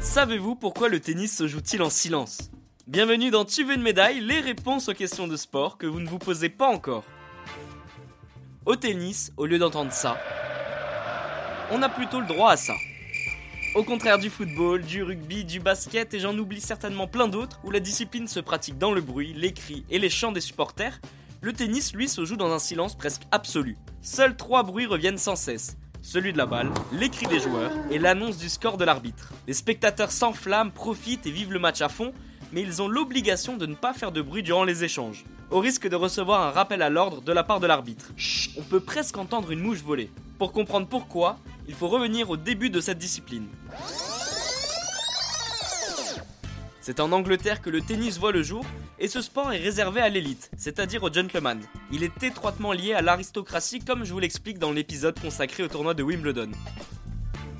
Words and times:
Savez-vous 0.00 0.56
pourquoi 0.56 0.88
le 0.88 0.98
tennis 0.98 1.36
se 1.36 1.46
joue-t-il 1.46 1.82
en 1.82 1.90
silence 1.90 2.50
Bienvenue 2.86 3.30
dans 3.30 3.44
Tu 3.44 3.62
veux 3.62 3.74
une 3.74 3.82
médaille, 3.82 4.20
les 4.20 4.40
réponses 4.40 4.88
aux 4.88 4.94
questions 4.94 5.28
de 5.28 5.36
sport 5.36 5.78
que 5.78 5.86
vous 5.86 6.00
ne 6.00 6.08
vous 6.08 6.18
posez 6.18 6.48
pas 6.48 6.66
encore. 6.66 7.04
Au 8.66 8.74
tennis, 8.74 9.32
au 9.36 9.46
lieu 9.46 9.58
d'entendre 9.58 9.92
ça, 9.92 10.18
on 11.70 11.80
a 11.82 11.88
plutôt 11.88 12.20
le 12.20 12.26
droit 12.26 12.50
à 12.50 12.56
ça. 12.56 12.74
Au 13.76 13.84
contraire 13.84 14.18
du 14.18 14.30
football, 14.30 14.82
du 14.82 15.04
rugby, 15.04 15.44
du 15.44 15.60
basket 15.60 16.12
et 16.12 16.18
j'en 16.18 16.36
oublie 16.36 16.60
certainement 16.60 17.06
plein 17.06 17.28
d'autres 17.28 17.60
où 17.62 17.70
la 17.70 17.78
discipline 17.78 18.26
se 18.26 18.40
pratique 18.40 18.78
dans 18.78 18.90
le 18.90 19.00
bruit, 19.00 19.32
les 19.32 19.52
cris 19.52 19.84
et 19.90 20.00
les 20.00 20.10
chants 20.10 20.32
des 20.32 20.40
supporters, 20.40 21.00
le 21.42 21.52
tennis 21.52 21.94
lui 21.94 22.08
se 22.08 22.24
joue 22.24 22.36
dans 22.36 22.52
un 22.52 22.58
silence 22.58 22.96
presque 22.96 23.22
absolu. 23.30 23.76
Seuls 24.02 24.36
trois 24.36 24.62
bruits 24.62 24.86
reviennent 24.86 25.18
sans 25.18 25.36
cesse. 25.36 25.76
Celui 26.02 26.32
de 26.32 26.38
la 26.38 26.46
balle, 26.46 26.70
les 26.92 27.08
cris 27.08 27.26
des 27.26 27.40
joueurs 27.40 27.72
et 27.90 27.98
l'annonce 27.98 28.38
du 28.38 28.48
score 28.48 28.76
de 28.76 28.84
l'arbitre. 28.84 29.32
Les 29.46 29.54
spectateurs 29.54 30.12
s'enflamment, 30.12 30.70
profitent 30.70 31.26
et 31.26 31.30
vivent 31.30 31.52
le 31.52 31.58
match 31.58 31.80
à 31.80 31.88
fond, 31.88 32.12
mais 32.52 32.62
ils 32.62 32.82
ont 32.82 32.88
l'obligation 32.88 33.56
de 33.56 33.66
ne 33.66 33.74
pas 33.74 33.94
faire 33.94 34.12
de 34.12 34.22
bruit 34.22 34.42
durant 34.42 34.64
les 34.64 34.84
échanges, 34.84 35.24
au 35.50 35.60
risque 35.60 35.88
de 35.88 35.96
recevoir 35.96 36.42
un 36.42 36.50
rappel 36.50 36.82
à 36.82 36.90
l'ordre 36.90 37.22
de 37.22 37.32
la 37.32 37.44
part 37.44 37.60
de 37.60 37.66
l'arbitre. 37.66 38.12
On 38.58 38.62
peut 38.62 38.80
presque 38.80 39.16
entendre 39.16 39.50
une 39.50 39.60
mouche 39.60 39.82
voler. 39.82 40.10
Pour 40.38 40.52
comprendre 40.52 40.88
pourquoi, 40.88 41.38
il 41.68 41.74
faut 41.74 41.88
revenir 41.88 42.30
au 42.30 42.36
début 42.36 42.70
de 42.70 42.80
cette 42.80 42.98
discipline. 42.98 43.46
C'est 46.82 47.00
en 47.00 47.12
Angleterre 47.12 47.60
que 47.60 47.68
le 47.68 47.82
tennis 47.82 48.18
voit 48.18 48.32
le 48.32 48.42
jour 48.42 48.64
et 48.98 49.06
ce 49.06 49.20
sport 49.20 49.52
est 49.52 49.58
réservé 49.58 50.00
à 50.00 50.08
l'élite, 50.08 50.50
c'est-à-dire 50.56 51.02
aux 51.02 51.12
gentlemen. 51.12 51.60
Il 51.92 52.02
est 52.02 52.22
étroitement 52.22 52.72
lié 52.72 52.94
à 52.94 53.02
l'aristocratie 53.02 53.80
comme 53.80 54.04
je 54.04 54.12
vous 54.14 54.18
l'explique 54.18 54.58
dans 54.58 54.72
l'épisode 54.72 55.20
consacré 55.20 55.62
au 55.62 55.68
tournoi 55.68 55.92
de 55.92 56.02
Wimbledon. 56.02 56.50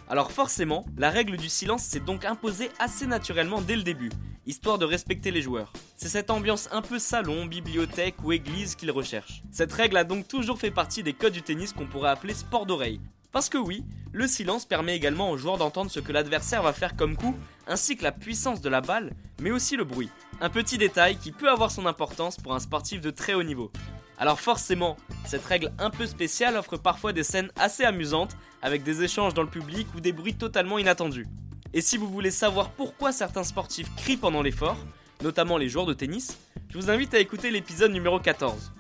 Alors 0.09 0.33
forcément, 0.33 0.87
la 0.97 1.11
règle 1.11 1.37
du 1.37 1.51
silence 1.51 1.83
s'est 1.83 2.01
donc 2.01 2.25
imposée 2.25 2.71
assez 2.79 3.07
naturellement 3.07 3.61
dès 3.61 3.77
le 3.77 3.83
début, 3.83 4.11
histoire 4.47 4.79
de 4.79 4.87
respecter 4.87 5.31
les 5.31 5.43
joueurs. 5.43 5.73
C'est 5.97 6.09
cette 6.09 6.31
ambiance 6.31 6.71
un 6.73 6.81
peu 6.81 6.99
salon, 6.99 7.45
bibliothèque 7.45 8.17
ou 8.25 8.33
église 8.33 8.75
qu'ils 8.75 8.91
recherchent. 8.91 9.43
Cette 9.53 9.73
règle 9.73 9.99
a 9.99 10.05
donc 10.05 10.29
toujours 10.29 10.59
fait 10.59 10.71
partie 10.71 11.03
des 11.03 11.13
codes 11.13 11.35
du 11.35 11.43
tennis 11.43 11.75
qu'on 11.75 11.87
pourrait 11.87 12.11
appeler 12.11 12.33
sport 12.33 12.65
d'oreille. 12.65 13.01
Parce 13.33 13.49
que 13.49 13.59
oui, 13.59 13.85
le 14.13 14.27
silence 14.27 14.67
permet 14.67 14.97
également 14.97 15.31
aux 15.31 15.37
joueurs 15.37 15.59
d'entendre 15.59 15.91
ce 15.91 16.01
que 16.01 16.11
l'adversaire 16.11 16.63
va 16.63 16.73
faire 16.73 16.97
comme 16.97 17.17
coup, 17.17 17.37
ainsi 17.69 17.97
que 17.97 18.03
la 18.03 18.11
puissance 18.11 18.61
de 18.61 18.69
la 18.69 18.81
balle, 18.81 19.13
mais 19.41 19.53
aussi 19.53 19.77
le 19.77 19.85
bruit. 19.85 20.11
Un 20.41 20.51
petit 20.51 20.79
détail 20.79 21.17
qui 21.17 21.31
peut 21.31 21.49
avoir 21.49 21.71
son 21.71 21.87
importance 21.87 22.37
pour 22.37 22.55
un 22.55 22.61
sportif 22.61 23.01
de 23.01 23.11
très 23.11 23.35
haut 23.35 23.45
niveau. 23.45 23.71
Alors 24.19 24.41
forcément, 24.41 24.97
cette 25.25 25.45
règle 25.45 25.73
un 25.79 25.91
peu 25.91 26.07
spéciale 26.07 26.57
offre 26.57 26.77
parfois 26.77 27.13
des 27.13 27.23
scènes 27.23 27.53
assez 27.57 27.85
amusantes, 27.85 28.37
avec 28.63 28.83
des 28.83 29.03
échanges 29.03 29.33
dans 29.33 29.43
le 29.43 29.49
public 29.49 29.87
ou 29.95 30.01
des 30.01 30.13
bruits 30.13 30.35
totalement 30.35 30.79
inattendus. 30.79 31.29
Et 31.73 31.81
si 31.81 31.97
vous 31.97 32.09
voulez 32.09 32.33
savoir 32.33 32.71
pourquoi 32.71 33.13
certains 33.13 33.45
sportifs 33.45 33.95
crient 33.95 34.17
pendant 34.17 34.43
l'effort, 34.43 34.77
notamment 35.23 35.57
les 35.57 35.69
joueurs 35.69 35.87
de 35.87 35.95
tennis, 35.95 36.37
je 36.69 36.79
vous 36.79 36.91
invite 36.91 37.15
à 37.15 37.21
écouter 37.21 37.53
l'épisode 37.53 37.93
numéro 37.93 38.19
14. 38.19 38.73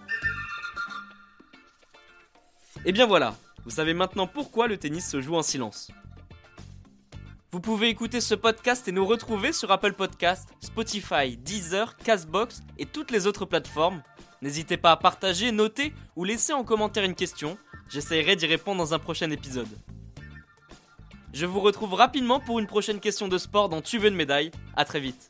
Et 2.84 2.92
bien 2.92 3.06
voilà, 3.06 3.36
vous 3.70 3.76
savez 3.76 3.94
maintenant 3.94 4.26
pourquoi 4.26 4.66
le 4.66 4.78
tennis 4.78 5.08
se 5.08 5.20
joue 5.20 5.36
en 5.36 5.44
silence. 5.44 5.92
Vous 7.52 7.60
pouvez 7.60 7.88
écouter 7.88 8.20
ce 8.20 8.34
podcast 8.34 8.88
et 8.88 8.92
nous 8.92 9.06
retrouver 9.06 9.52
sur 9.52 9.70
Apple 9.70 9.92
Podcast, 9.92 10.48
Spotify, 10.58 11.36
Deezer, 11.36 11.96
Castbox 11.98 12.62
et 12.78 12.86
toutes 12.86 13.12
les 13.12 13.28
autres 13.28 13.44
plateformes. 13.44 14.02
N'hésitez 14.42 14.76
pas 14.76 14.90
à 14.90 14.96
partager, 14.96 15.52
noter 15.52 15.94
ou 16.16 16.24
laisser 16.24 16.52
en 16.52 16.64
commentaire 16.64 17.04
une 17.04 17.14
question. 17.14 17.58
J'essaierai 17.88 18.34
d'y 18.34 18.46
répondre 18.46 18.78
dans 18.78 18.92
un 18.92 18.98
prochain 18.98 19.30
épisode. 19.30 19.78
Je 21.32 21.46
vous 21.46 21.60
retrouve 21.60 21.94
rapidement 21.94 22.40
pour 22.40 22.58
une 22.58 22.66
prochaine 22.66 22.98
question 22.98 23.28
de 23.28 23.38
sport 23.38 23.68
dans 23.68 23.82
Tu 23.82 23.98
veux 23.98 24.08
une 24.08 24.16
médaille. 24.16 24.50
A 24.74 24.84
très 24.84 24.98
vite. 24.98 25.29